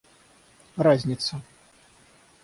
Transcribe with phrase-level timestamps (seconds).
[0.81, 1.35] разница